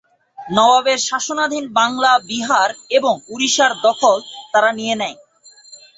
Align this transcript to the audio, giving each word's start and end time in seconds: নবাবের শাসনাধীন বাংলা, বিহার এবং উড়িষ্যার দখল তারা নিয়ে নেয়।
নবাবের 0.37 0.99
শাসনাধীন 1.09 1.65
বাংলা, 1.73 2.11
বিহার 2.29 2.69
এবং 2.97 3.13
উড়িষ্যার 3.29 3.73
দখল 3.85 4.17
তারা 4.53 4.69
নিয়ে 4.71 4.95
নেয়। 4.95 5.17